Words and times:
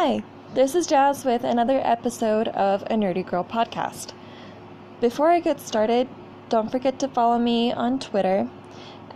Hi, 0.00 0.22
this 0.54 0.76
is 0.76 0.86
Jazz 0.86 1.24
with 1.24 1.42
another 1.42 1.80
episode 1.82 2.46
of 2.46 2.82
a 2.82 2.94
Nerdy 2.94 3.26
Girl 3.26 3.42
podcast. 3.42 4.12
Before 5.00 5.28
I 5.28 5.40
get 5.40 5.58
started, 5.58 6.06
don't 6.48 6.70
forget 6.70 7.00
to 7.00 7.08
follow 7.08 7.36
me 7.36 7.72
on 7.72 7.98
Twitter 7.98 8.48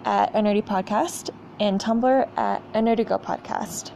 at 0.05 0.34
a 0.34 0.39
nerdy 0.39 0.61
podcast 0.61 1.30
and 1.61 1.80
Tumblr 1.80 2.37
at 2.37 2.62
a 2.75 2.80
nerdy 2.80 3.07
girl 3.07 3.21
podcast. 3.21 3.93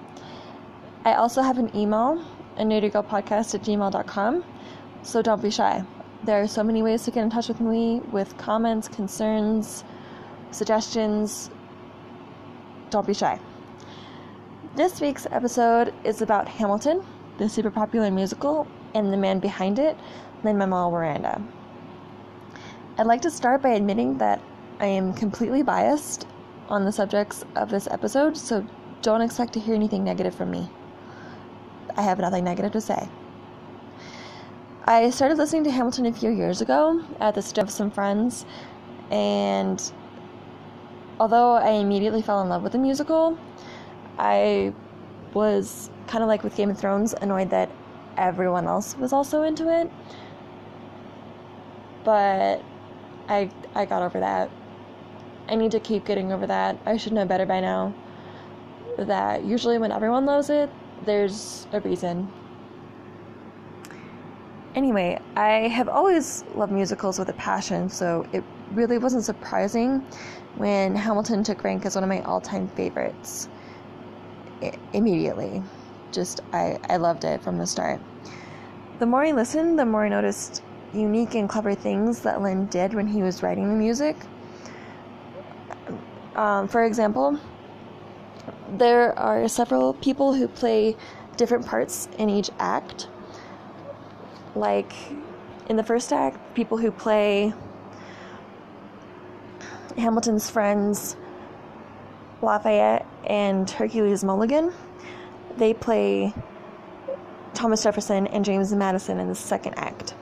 I 1.04 1.14
also 1.14 1.42
have 1.42 1.58
an 1.58 1.74
email, 1.76 2.24
a 2.56 2.62
nerdy 2.62 2.92
girl 2.92 3.02
podcast 3.02 3.56
at 3.56 3.62
gmail.com, 3.62 4.44
so 5.02 5.22
don't 5.22 5.42
be 5.42 5.50
shy. 5.50 5.82
There 6.22 6.40
are 6.40 6.46
so 6.46 6.62
many 6.62 6.84
ways 6.84 7.02
to 7.06 7.10
get 7.10 7.24
in 7.24 7.30
touch 7.30 7.48
with 7.48 7.60
me 7.60 7.98
with 8.12 8.38
comments, 8.38 8.86
concerns, 8.86 9.82
suggestions. 10.52 11.50
Don't 12.90 13.08
be 13.08 13.14
shy. 13.14 13.40
This 14.76 15.00
week's 15.00 15.26
episode 15.30 15.94
is 16.04 16.20
about 16.20 16.46
Hamilton, 16.46 17.02
the 17.38 17.48
super 17.48 17.70
popular 17.70 18.10
musical, 18.10 18.68
and 18.92 19.10
the 19.10 19.16
man 19.16 19.38
behind 19.38 19.78
it, 19.78 19.96
Lin 20.44 20.58
Manuel 20.58 20.90
Miranda. 20.90 21.42
I'd 22.98 23.06
like 23.06 23.22
to 23.22 23.30
start 23.30 23.62
by 23.62 23.70
admitting 23.70 24.18
that 24.18 24.38
I 24.78 24.84
am 24.84 25.14
completely 25.14 25.62
biased 25.62 26.26
on 26.68 26.84
the 26.84 26.92
subjects 26.92 27.42
of 27.54 27.70
this 27.70 27.88
episode, 27.90 28.36
so 28.36 28.66
don't 29.00 29.22
expect 29.22 29.54
to 29.54 29.60
hear 29.60 29.74
anything 29.74 30.04
negative 30.04 30.34
from 30.34 30.50
me. 30.50 30.68
I 31.96 32.02
have 32.02 32.18
nothing 32.18 32.44
negative 32.44 32.72
to 32.72 32.80
say. 32.82 33.08
I 34.84 35.08
started 35.08 35.38
listening 35.38 35.64
to 35.64 35.70
Hamilton 35.70 36.04
a 36.04 36.12
few 36.12 36.28
years 36.28 36.60
ago 36.60 37.02
at 37.18 37.34
the 37.34 37.40
start 37.40 37.68
of 37.68 37.72
some 37.72 37.90
friends, 37.90 38.44
and 39.10 39.80
although 41.18 41.52
I 41.52 41.70
immediately 41.70 42.20
fell 42.20 42.42
in 42.42 42.50
love 42.50 42.62
with 42.62 42.72
the 42.72 42.78
musical, 42.78 43.38
I 44.18 44.72
was 45.34 45.90
kind 46.06 46.22
of 46.22 46.28
like 46.28 46.42
with 46.42 46.56
Game 46.56 46.70
of 46.70 46.78
Thrones, 46.78 47.14
annoyed 47.20 47.50
that 47.50 47.70
everyone 48.16 48.66
else 48.66 48.96
was 48.96 49.12
also 49.12 49.42
into 49.42 49.68
it. 49.68 49.90
But 52.04 52.62
I 53.28 53.50
I 53.74 53.84
got 53.84 54.02
over 54.02 54.20
that. 54.20 54.50
I 55.48 55.54
need 55.54 55.70
to 55.72 55.80
keep 55.80 56.04
getting 56.04 56.32
over 56.32 56.46
that. 56.46 56.78
I 56.86 56.96
should 56.96 57.12
know 57.12 57.24
better 57.24 57.46
by 57.46 57.60
now. 57.60 57.94
That 58.98 59.44
usually 59.44 59.78
when 59.78 59.92
everyone 59.92 60.24
loves 60.24 60.50
it, 60.50 60.70
there's 61.04 61.66
a 61.72 61.80
reason. 61.80 62.32
Anyway, 64.74 65.18
I 65.36 65.68
have 65.68 65.88
always 65.88 66.44
loved 66.54 66.72
musicals 66.72 67.18
with 67.18 67.28
a 67.28 67.34
passion, 67.34 67.88
so 67.88 68.26
it 68.32 68.44
really 68.72 68.98
wasn't 68.98 69.24
surprising 69.24 70.04
when 70.56 70.94
Hamilton 70.94 71.42
took 71.42 71.64
rank 71.64 71.86
as 71.86 71.94
one 71.94 72.04
of 72.04 72.08
my 72.08 72.20
all-time 72.22 72.68
favorites. 72.68 73.48
Immediately, 74.92 75.62
just 76.12 76.40
I 76.52 76.78
I 76.88 76.96
loved 76.96 77.24
it 77.24 77.42
from 77.42 77.58
the 77.58 77.66
start. 77.66 78.00
The 78.98 79.06
more 79.06 79.24
I 79.24 79.32
listened, 79.32 79.78
the 79.78 79.84
more 79.84 80.06
I 80.06 80.08
noticed 80.08 80.62
unique 80.94 81.34
and 81.34 81.48
clever 81.48 81.74
things 81.74 82.20
that 82.20 82.40
Lin 82.40 82.66
did 82.66 82.94
when 82.94 83.06
he 83.06 83.22
was 83.22 83.42
writing 83.42 83.68
the 83.68 83.74
music. 83.74 84.16
Um, 86.34 86.68
for 86.68 86.84
example, 86.84 87.38
there 88.78 89.18
are 89.18 89.48
several 89.48 89.94
people 89.94 90.34
who 90.34 90.48
play 90.48 90.96
different 91.36 91.66
parts 91.66 92.08
in 92.18 92.30
each 92.30 92.50
act. 92.58 93.08
Like 94.54 94.92
in 95.68 95.76
the 95.76 95.84
first 95.84 96.12
act, 96.12 96.54
people 96.54 96.78
who 96.78 96.90
play 96.90 97.52
Hamilton's 99.96 100.50
friends 100.50 101.16
Lafayette 102.42 103.06
and 103.26 103.68
Hercules 103.68 104.22
Mulligan, 104.22 104.72
they 105.56 105.74
play 105.74 106.34
Thomas 107.54 107.82
Jefferson 107.82 108.26
and 108.26 108.44
James 108.44 108.72
Madison 108.72 109.18
in 109.18 109.28
the 109.28 109.34
second 109.34 109.74
act 109.74 110.14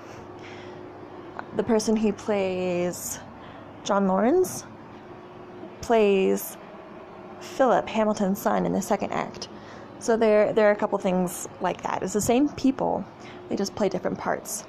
the 1.56 1.62
person 1.62 1.97
who 1.97 2.12
plays 2.12 3.21
John 3.84 4.06
Laurens 4.06 4.65
plays 5.81 6.56
Philip 7.41 7.89
Hamilton's 7.89 8.41
son 8.41 8.66
in 8.66 8.72
the 8.72 8.83
second 8.83 9.12
act. 9.12 9.49
So 9.99 10.16
there 10.16 10.53
there 10.53 10.69
are 10.69 10.72
a 10.72 10.77
couple 10.77 10.99
things 10.99 11.49
like 11.60 11.83
that. 11.83 12.03
It's 12.03 12.12
the 12.12 12.21
same 12.21 12.49
people, 12.50 13.05
they 13.49 13.56
just 13.56 13.75
play 13.75 13.89
different 13.89 14.19
parts. 14.19 14.65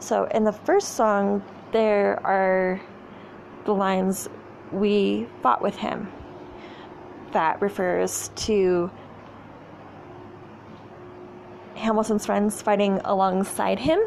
So 0.00 0.24
in 0.26 0.44
the 0.44 0.52
first 0.52 0.94
song 0.94 1.42
there 1.72 2.24
are 2.26 2.80
the 3.64 3.72
lines 3.72 4.28
we 4.72 5.26
fought 5.42 5.62
with 5.62 5.76
him. 5.76 6.08
That 7.34 7.60
refers 7.60 8.30
to 8.36 8.90
Hamilton's 11.74 12.24
friends 12.26 12.62
fighting 12.62 13.00
alongside 13.04 13.80
him 13.80 14.00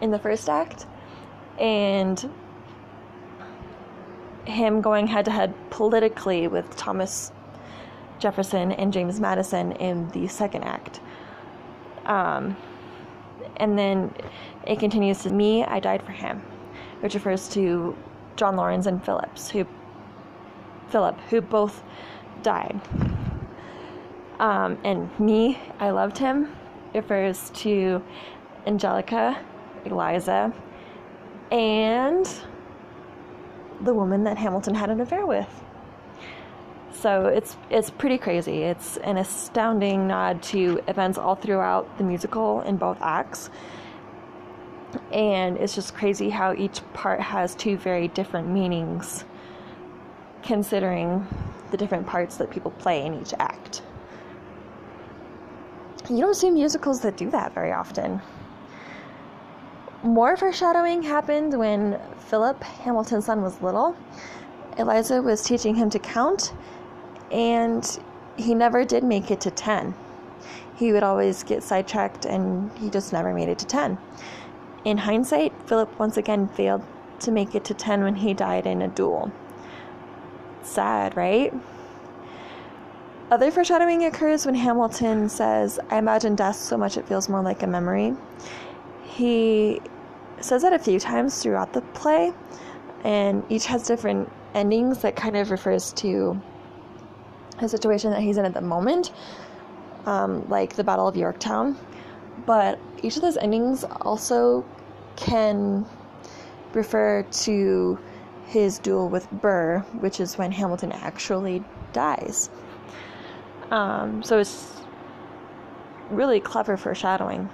in 0.00 0.12
the 0.12 0.20
first 0.20 0.48
act 0.48 0.86
and 1.58 2.30
him 4.44 4.80
going 4.80 5.08
head 5.08 5.24
to 5.24 5.32
head 5.32 5.52
politically 5.70 6.46
with 6.46 6.76
Thomas 6.76 7.32
Jefferson 8.20 8.70
and 8.70 8.92
James 8.92 9.18
Madison 9.18 9.72
in 9.72 10.08
the 10.10 10.28
second 10.28 10.62
act. 10.62 11.00
Um, 12.06 12.56
and 13.56 13.76
then 13.76 14.14
it 14.64 14.78
continues 14.78 15.24
to 15.24 15.30
me, 15.32 15.64
I 15.64 15.80
died 15.80 16.04
for 16.04 16.12
him, 16.12 16.40
which 17.00 17.14
refers 17.14 17.48
to 17.48 17.96
John 18.36 18.54
Laurens 18.54 18.86
and 18.86 19.04
Phillips, 19.04 19.50
who 19.50 19.66
Philip, 20.88 21.18
who 21.30 21.40
both 21.40 21.82
died. 22.42 22.80
Um, 24.40 24.78
and 24.84 25.08
me, 25.20 25.58
I 25.78 25.90
loved 25.90 26.18
him, 26.18 26.54
refers 26.94 27.50
to 27.50 28.02
Angelica, 28.66 29.38
Eliza, 29.84 30.52
and 31.50 32.28
the 33.82 33.94
woman 33.94 34.24
that 34.24 34.36
Hamilton 34.36 34.74
had 34.74 34.90
an 34.90 35.00
affair 35.00 35.26
with. 35.26 35.48
So 36.92 37.26
it's 37.26 37.56
it's 37.70 37.90
pretty 37.90 38.16
crazy. 38.16 38.62
It's 38.62 38.96
an 38.98 39.18
astounding 39.18 40.06
nod 40.06 40.42
to 40.44 40.80
events 40.88 41.18
all 41.18 41.34
throughout 41.34 41.98
the 41.98 42.04
musical 42.04 42.62
in 42.62 42.76
both 42.76 42.98
acts. 43.02 43.50
And 45.12 45.58
it's 45.58 45.74
just 45.74 45.94
crazy 45.94 46.30
how 46.30 46.54
each 46.54 46.80
part 46.94 47.20
has 47.20 47.54
two 47.54 47.76
very 47.76 48.08
different 48.08 48.48
meanings 48.48 49.24
considering 50.42 51.26
the 51.70 51.76
different 51.76 52.06
parts 52.06 52.36
that 52.36 52.50
people 52.50 52.70
play 52.72 53.04
in 53.04 53.20
each 53.20 53.34
act. 53.38 53.82
You 56.10 56.20
don't 56.20 56.34
see 56.34 56.50
musicals 56.50 57.00
that 57.00 57.16
do 57.16 57.30
that 57.30 57.54
very 57.54 57.72
often. 57.72 58.20
More 60.02 60.36
foreshadowing 60.36 61.02
happened 61.02 61.58
when 61.58 61.98
Philip, 62.28 62.62
Hamilton's 62.62 63.24
son, 63.24 63.40
was 63.40 63.60
little. 63.62 63.96
Eliza 64.76 65.22
was 65.22 65.42
teaching 65.42 65.74
him 65.74 65.88
to 65.90 65.98
count, 65.98 66.52
and 67.30 67.98
he 68.36 68.54
never 68.54 68.84
did 68.84 69.02
make 69.02 69.30
it 69.30 69.40
to 69.40 69.50
10. 69.50 69.94
He 70.76 70.92
would 70.92 71.02
always 71.02 71.42
get 71.42 71.62
sidetracked, 71.62 72.26
and 72.26 72.70
he 72.76 72.90
just 72.90 73.12
never 73.12 73.32
made 73.32 73.48
it 73.48 73.58
to 73.60 73.66
10. 73.66 73.96
In 74.84 74.98
hindsight, 74.98 75.54
Philip 75.66 75.98
once 75.98 76.18
again 76.18 76.48
failed 76.48 76.82
to 77.20 77.30
make 77.30 77.54
it 77.54 77.64
to 77.64 77.72
10 77.72 78.02
when 78.02 78.16
he 78.16 78.34
died 78.34 78.66
in 78.66 78.82
a 78.82 78.88
duel. 78.88 79.32
Sad, 80.64 81.16
right? 81.16 81.52
Other 83.30 83.50
foreshadowing 83.50 84.04
occurs 84.04 84.46
when 84.46 84.54
Hamilton 84.54 85.28
says, 85.28 85.78
I 85.90 85.98
imagine 85.98 86.34
death 86.34 86.56
so 86.56 86.76
much 86.76 86.96
it 86.96 87.06
feels 87.06 87.28
more 87.28 87.42
like 87.42 87.62
a 87.62 87.66
memory. 87.66 88.14
He 89.04 89.80
says 90.40 90.62
that 90.62 90.72
a 90.72 90.78
few 90.78 90.98
times 90.98 91.42
throughout 91.42 91.72
the 91.72 91.80
play, 91.80 92.32
and 93.04 93.44
each 93.48 93.66
has 93.66 93.86
different 93.86 94.30
endings 94.54 94.98
that 94.98 95.16
kind 95.16 95.36
of 95.36 95.50
refers 95.50 95.92
to 95.94 96.40
a 97.58 97.68
situation 97.68 98.10
that 98.10 98.20
he's 98.20 98.36
in 98.36 98.44
at 98.44 98.54
the 98.54 98.60
moment, 98.60 99.12
um, 100.06 100.48
like 100.48 100.74
the 100.74 100.84
Battle 100.84 101.06
of 101.06 101.16
Yorktown. 101.16 101.76
But 102.46 102.78
each 103.02 103.16
of 103.16 103.22
those 103.22 103.36
endings 103.36 103.84
also 104.02 104.64
can 105.16 105.86
refer 106.72 107.22
to 107.22 107.98
his 108.46 108.78
duel 108.78 109.08
with 109.08 109.30
Burr, 109.30 109.80
which 110.00 110.20
is 110.20 110.38
when 110.38 110.52
Hamilton 110.52 110.92
actually 110.92 111.64
dies. 111.92 112.50
Um, 113.70 114.22
so 114.22 114.38
it's 114.38 114.74
really 116.10 116.40
clever 116.40 116.76
foreshadowing. 116.76 117.48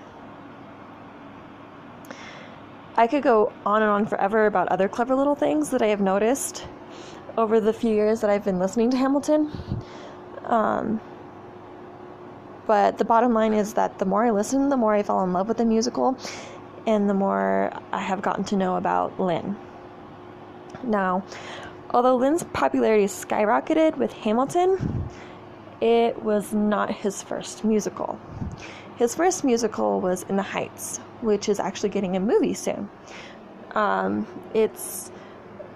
I 2.96 3.06
could 3.06 3.22
go 3.22 3.52
on 3.64 3.82
and 3.82 3.90
on 3.90 4.06
forever 4.06 4.46
about 4.46 4.68
other 4.68 4.88
clever 4.88 5.14
little 5.14 5.34
things 5.34 5.70
that 5.70 5.80
I 5.80 5.86
have 5.86 6.00
noticed 6.00 6.66
over 7.38 7.60
the 7.60 7.72
few 7.72 7.94
years 7.94 8.20
that 8.20 8.28
I've 8.28 8.44
been 8.44 8.58
listening 8.58 8.90
to 8.90 8.96
Hamilton. 8.96 9.50
Um, 10.44 11.00
but 12.66 12.98
the 12.98 13.04
bottom 13.04 13.32
line 13.32 13.54
is 13.54 13.74
that 13.74 13.98
the 13.98 14.04
more 14.04 14.24
I 14.24 14.30
listen, 14.30 14.68
the 14.68 14.76
more 14.76 14.94
I 14.94 15.02
fall 15.02 15.24
in 15.24 15.32
love 15.32 15.48
with 15.48 15.56
the 15.56 15.64
musical, 15.64 16.18
and 16.86 17.08
the 17.08 17.14
more 17.14 17.72
I 17.92 18.00
have 18.00 18.20
gotten 18.22 18.44
to 18.44 18.56
know 18.56 18.76
about 18.76 19.18
Lin. 19.18 19.56
Now, 20.82 21.24
although 21.90 22.16
Lin's 22.16 22.44
popularity 22.44 23.04
skyrocketed 23.04 23.96
with 23.96 24.12
Hamilton, 24.12 25.08
it 25.80 26.22
was 26.22 26.52
not 26.52 26.90
his 26.90 27.22
first 27.22 27.64
musical. 27.64 28.18
His 28.96 29.14
first 29.14 29.44
musical 29.44 30.00
was 30.00 30.24
In 30.24 30.36
the 30.36 30.42
Heights, 30.42 30.98
which 31.22 31.48
is 31.48 31.58
actually 31.58 31.88
getting 31.88 32.16
a 32.16 32.20
movie 32.20 32.54
soon. 32.54 32.88
Um, 33.72 34.26
it's, 34.52 35.10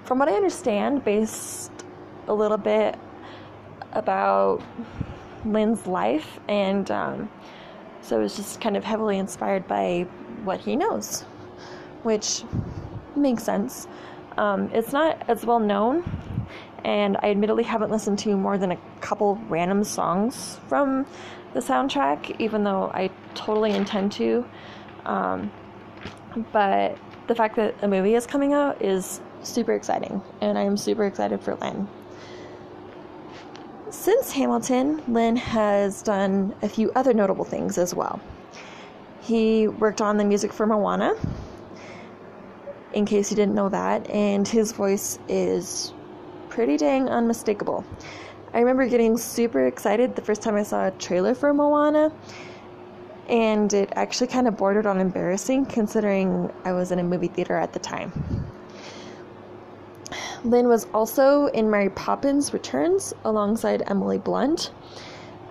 from 0.04 0.18
what 0.18 0.28
I 0.28 0.32
understand, 0.32 1.04
based 1.04 1.72
a 2.26 2.34
little 2.34 2.58
bit 2.58 2.98
about 3.92 4.62
Lin's 5.44 5.86
life, 5.86 6.38
and 6.48 6.90
um, 6.90 7.30
so 8.02 8.20
it's 8.20 8.36
just 8.36 8.60
kind 8.60 8.76
of 8.76 8.84
heavily 8.84 9.18
inspired 9.18 9.66
by 9.66 10.06
what 10.42 10.60
he 10.60 10.76
knows, 10.76 11.22
which 12.02 12.44
makes 13.16 13.42
sense. 13.42 13.86
Um, 14.36 14.70
it's 14.72 14.92
not 14.92 15.22
as 15.28 15.44
well 15.44 15.60
known, 15.60 16.04
and 16.84 17.16
I 17.18 17.30
admittedly 17.30 17.64
haven't 17.64 17.90
listened 17.90 18.18
to 18.20 18.36
more 18.36 18.58
than 18.58 18.72
a 18.72 18.76
couple 19.00 19.36
random 19.48 19.84
songs 19.84 20.58
from 20.68 21.06
the 21.52 21.60
soundtrack, 21.60 22.40
even 22.40 22.64
though 22.64 22.90
I 22.92 23.10
totally 23.34 23.72
intend 23.72 24.12
to. 24.12 24.44
Um, 25.04 25.52
but 26.52 26.98
the 27.28 27.34
fact 27.34 27.56
that 27.56 27.74
a 27.82 27.88
movie 27.88 28.14
is 28.14 28.26
coming 28.26 28.52
out 28.52 28.82
is 28.82 29.20
super 29.42 29.72
exciting, 29.72 30.20
and 30.40 30.58
I 30.58 30.62
am 30.62 30.76
super 30.76 31.04
excited 31.04 31.40
for 31.40 31.54
Lin. 31.56 31.88
Since 33.90 34.32
Hamilton, 34.32 35.02
Lin 35.06 35.36
has 35.36 36.02
done 36.02 36.54
a 36.62 36.68
few 36.68 36.90
other 36.96 37.14
notable 37.14 37.44
things 37.44 37.78
as 37.78 37.94
well. 37.94 38.20
He 39.22 39.68
worked 39.68 40.00
on 40.00 40.16
the 40.16 40.24
music 40.24 40.52
for 40.52 40.66
Moana, 40.66 41.14
in 42.94 43.04
case 43.04 43.30
you 43.30 43.36
didn't 43.36 43.54
know 43.54 43.68
that, 43.68 44.08
and 44.08 44.46
his 44.46 44.72
voice 44.72 45.18
is 45.28 45.92
pretty 46.48 46.76
dang 46.76 47.08
unmistakable. 47.08 47.84
I 48.52 48.60
remember 48.60 48.86
getting 48.86 49.18
super 49.18 49.66
excited 49.66 50.14
the 50.14 50.22
first 50.22 50.40
time 50.40 50.54
I 50.54 50.62
saw 50.62 50.86
a 50.86 50.90
trailer 50.92 51.34
for 51.34 51.52
Moana, 51.52 52.12
and 53.28 53.72
it 53.72 53.92
actually 53.96 54.28
kind 54.28 54.46
of 54.46 54.56
bordered 54.56 54.86
on 54.86 55.00
embarrassing 55.00 55.66
considering 55.66 56.52
I 56.64 56.72
was 56.72 56.92
in 56.92 56.98
a 57.00 57.02
movie 57.02 57.28
theater 57.28 57.56
at 57.56 57.72
the 57.72 57.80
time. 57.80 58.12
Lin 60.44 60.68
was 60.68 60.86
also 60.92 61.46
in 61.46 61.70
Mary 61.70 61.88
Poppins 61.88 62.52
Returns 62.52 63.14
alongside 63.24 63.82
Emily 63.86 64.18
Blunt. 64.18 64.72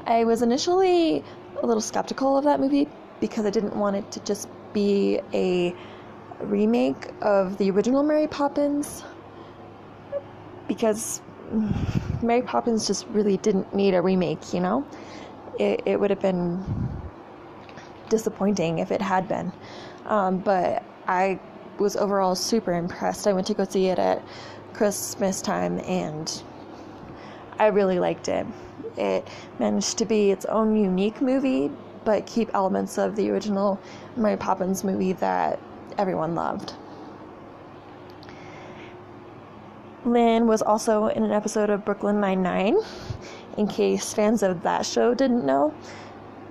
I 0.06 0.24
was 0.24 0.42
initially 0.42 1.24
a 1.62 1.66
little 1.66 1.82
skeptical 1.82 2.38
of 2.38 2.44
that 2.46 2.60
movie 2.60 2.88
because 3.20 3.46
I 3.46 3.50
didn't 3.50 3.76
want 3.76 3.96
it 3.96 4.12
to 4.12 4.20
just 4.22 4.48
be 4.72 5.20
a 5.34 5.76
remake 6.46 7.10
of 7.22 7.58
the 7.58 7.72
original 7.72 8.04
Mary 8.04 8.28
Poppins 8.28 9.04
because 10.68 11.22
Mary 12.22 12.42
Poppins 12.42 12.88
just 12.88 13.08
really 13.08 13.38
didn't 13.38 13.74
need 13.76 13.94
a 13.94 14.02
remake, 14.02 14.54
you 14.54 14.60
know? 14.60 14.86
It, 15.60 15.82
it 15.86 16.00
would 16.00 16.10
have 16.10 16.20
been 16.22 16.64
disappointing 18.10 18.80
if 18.80 18.92
it 18.92 19.02
had 19.02 19.28
been. 19.28 19.52
Um, 20.06 20.40
but 20.40 20.84
I 21.08 21.40
was 21.80 21.96
overall 21.96 22.36
super 22.36 22.74
impressed. 22.74 23.28
I 23.28 23.34
went 23.34 23.48
to 23.48 23.54
go 23.54 23.66
see 23.66 23.88
it 23.88 24.00
at 24.00 24.22
Christmas 24.74 25.42
time 25.42 25.80
and 25.80 26.44
I 27.60 27.68
really 27.68 28.00
liked 28.00 28.28
it. 28.28 28.46
It 28.98 29.28
managed 29.60 29.98
to 30.00 30.06
be 30.06 30.32
its 30.32 30.46
own 30.46 30.76
unique 30.76 31.22
movie, 31.22 31.72
but 32.04 32.26
keep 32.26 32.50
elements 32.54 32.98
of 32.98 33.16
the 33.16 33.30
original 33.30 33.80
Mary 34.16 34.38
Poppins 34.38 34.84
movie 34.84 35.14
that 35.14 35.60
everyone 35.98 36.36
loved. 36.36 36.74
Lin 40.06 40.48
was 40.48 40.62
also 40.62 41.08
in 41.08 41.24
an 41.24 41.32
episode 41.32 41.70
of 41.70 41.86
Brooklyn 41.86 42.20
Nine-Nine, 42.20 42.78
in 43.58 43.68
case 43.68 44.14
fans 44.14 44.44
of 44.44 44.62
that 44.64 44.86
show 44.86 45.14
didn't 45.14 45.46
know. 45.46 45.74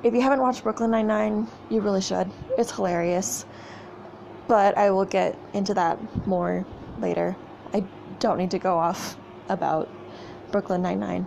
If 0.02 0.14
you 0.14 0.22
haven't 0.22 0.40
watched 0.40 0.62
Brooklyn 0.62 0.90
Nine-Nine, 0.90 1.46
you 1.68 1.80
really 1.80 2.00
should. 2.00 2.30
It's 2.56 2.70
hilarious. 2.72 3.44
But 4.48 4.76
I 4.76 4.90
will 4.90 5.04
get 5.04 5.38
into 5.52 5.74
that 5.74 5.98
more 6.26 6.64
later. 6.98 7.36
I 7.74 7.84
don't 8.18 8.38
need 8.38 8.50
to 8.52 8.58
go 8.58 8.78
off 8.78 9.16
about 9.48 9.88
Brooklyn 10.50 10.82
Nine-Nine. 10.82 11.26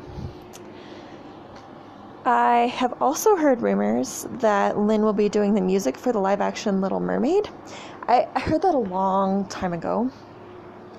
I 2.26 2.74
have 2.76 3.00
also 3.02 3.36
heard 3.36 3.62
rumors 3.62 4.26
that 4.40 4.80
Lin 4.80 5.04
will 5.04 5.14
be 5.14 5.30
doing 5.30 5.54
the 5.54 5.62
music 5.62 5.96
for 5.96 6.12
the 6.12 6.20
live 6.20 6.42
action 6.42 6.82
Little 6.82 7.00
Mermaid. 7.00 7.50
I, 8.08 8.28
I 8.36 8.40
heard 8.40 8.62
that 8.62 8.76
a 8.76 8.80
long 8.80 9.46
time 9.48 9.74
ago, 9.74 10.12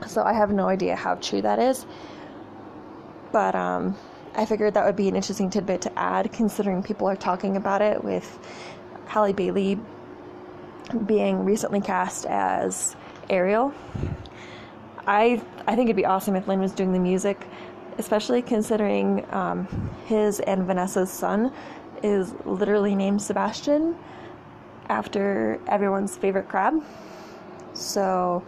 so 0.08 0.22
I 0.22 0.32
have 0.32 0.50
no 0.50 0.68
idea 0.68 0.96
how 0.96 1.14
true 1.16 1.40
that 1.42 1.58
is. 1.60 1.86
But 3.30 3.54
um, 3.54 3.96
I 4.34 4.44
figured 4.44 4.74
that 4.74 4.84
would 4.84 4.96
be 4.96 5.08
an 5.08 5.14
interesting 5.14 5.48
tidbit 5.48 5.82
to 5.82 5.98
add, 5.98 6.32
considering 6.32 6.82
people 6.82 7.08
are 7.08 7.16
talking 7.16 7.56
about 7.56 7.80
it 7.80 8.02
with 8.02 8.38
Halle 9.06 9.32
Bailey 9.32 9.78
being 11.06 11.44
recently 11.44 11.80
cast 11.80 12.26
as 12.26 12.96
Ariel. 13.30 13.72
I 15.06 15.40
I 15.66 15.76
think 15.76 15.86
it'd 15.86 15.96
be 15.96 16.06
awesome 16.06 16.34
if 16.34 16.48
Lin 16.48 16.60
was 16.60 16.72
doing 16.72 16.92
the 16.92 16.98
music, 16.98 17.46
especially 17.98 18.42
considering 18.42 19.24
um, 19.32 19.68
his 20.06 20.40
and 20.40 20.64
Vanessa's 20.64 21.10
son 21.10 21.52
is 22.02 22.34
literally 22.44 22.94
named 22.94 23.22
Sebastian 23.22 23.96
after 24.88 25.60
everyone's 25.68 26.16
favorite 26.16 26.48
crab. 26.48 26.82
So 27.74 28.42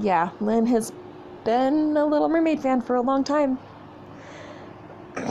yeah, 0.00 0.30
Lin 0.40 0.66
has 0.66 0.92
been 1.44 1.96
a 1.96 2.04
Little 2.04 2.28
Mermaid 2.28 2.60
fan 2.60 2.80
for 2.80 2.96
a 2.96 3.00
long 3.00 3.24
time. 3.24 3.58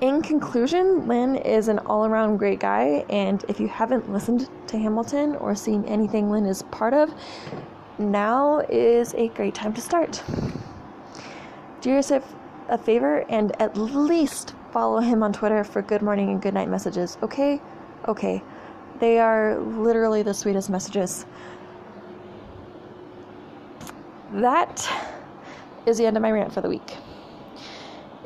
In 0.00 0.22
conclusion, 0.22 1.06
Lin 1.06 1.36
is 1.36 1.68
an 1.68 1.78
all 1.80 2.06
around 2.06 2.38
great 2.38 2.58
guy, 2.58 3.04
and 3.10 3.44
if 3.48 3.60
you 3.60 3.68
haven't 3.68 4.10
listened 4.10 4.48
to 4.68 4.78
Hamilton 4.78 5.36
or 5.36 5.54
seen 5.54 5.84
anything 5.84 6.30
Lin 6.30 6.46
is 6.46 6.62
part 6.62 6.94
of, 6.94 7.12
now 7.98 8.60
is 8.70 9.14
a 9.14 9.28
great 9.28 9.54
time 9.54 9.74
to 9.74 9.80
start. 9.80 10.22
Do 11.82 11.90
yourself 11.90 12.34
a 12.68 12.78
favor 12.78 13.26
and 13.28 13.60
at 13.60 13.76
least 13.76 14.54
follow 14.72 15.00
him 15.00 15.22
on 15.22 15.32
Twitter 15.32 15.64
for 15.64 15.82
good 15.82 16.02
morning 16.02 16.30
and 16.30 16.42
good 16.42 16.54
night 16.54 16.68
messages, 16.68 17.18
okay? 17.22 17.60
Okay. 18.08 18.42
They 18.98 19.18
are 19.18 19.58
literally 19.58 20.22
the 20.22 20.34
sweetest 20.34 20.70
messages 20.70 21.24
that 24.32 24.88
is 25.86 25.98
the 25.98 26.06
end 26.06 26.16
of 26.16 26.22
my 26.22 26.30
rant 26.30 26.52
for 26.52 26.60
the 26.60 26.68
week. 26.68 26.96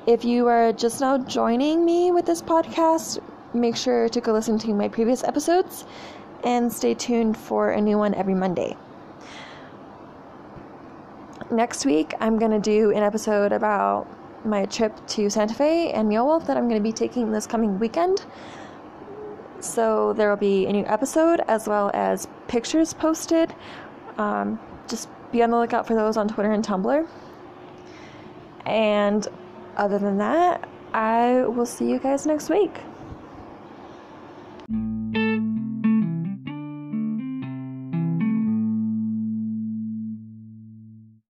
If 0.06 0.24
you 0.24 0.46
are 0.48 0.72
just 0.72 1.00
now 1.00 1.18
joining 1.18 1.84
me 1.84 2.12
with 2.12 2.26
this 2.26 2.42
podcast, 2.42 3.20
make 3.54 3.74
sure 3.74 4.08
to 4.10 4.20
go 4.20 4.32
listen 4.32 4.58
to 4.58 4.74
my 4.74 4.88
previous 4.88 5.24
episodes 5.24 5.86
and 6.44 6.70
stay 6.70 6.92
tuned 6.92 7.38
for 7.38 7.70
a 7.70 7.80
new 7.80 7.96
one 7.96 8.14
every 8.14 8.34
Monday. 8.34 8.76
Next 11.50 11.86
week, 11.86 12.12
I'm 12.20 12.38
going 12.38 12.50
to 12.50 12.58
do 12.58 12.90
an 12.90 13.02
episode 13.02 13.52
about 13.52 14.06
my 14.44 14.66
trip 14.66 14.94
to 15.08 15.30
Santa 15.30 15.54
Fe 15.54 15.92
and 15.92 16.08
Meow 16.08 16.24
Wolf 16.24 16.46
that 16.46 16.56
I'm 16.56 16.68
going 16.68 16.80
to 16.80 16.82
be 16.82 16.92
taking 16.92 17.30
this 17.30 17.46
coming 17.46 17.78
weekend. 17.78 18.24
So 19.60 20.12
there 20.12 20.28
will 20.28 20.36
be 20.36 20.66
a 20.66 20.72
new 20.72 20.84
episode 20.86 21.40
as 21.48 21.66
well 21.66 21.90
as 21.94 22.28
pictures 22.48 22.92
posted. 22.92 23.54
Um, 24.18 24.58
just 24.88 25.08
be 25.32 25.42
on 25.42 25.50
the 25.50 25.56
lookout 25.56 25.86
for 25.86 25.94
those 25.94 26.16
on 26.16 26.28
Twitter 26.28 26.52
and 26.52 26.64
Tumblr. 26.64 27.08
And 28.66 29.26
other 29.76 29.98
than 29.98 30.18
that, 30.18 30.68
I 30.92 31.44
will 31.46 31.66
see 31.66 31.90
you 31.90 31.98
guys 31.98 32.26
next 32.26 32.50
week. 32.50 32.80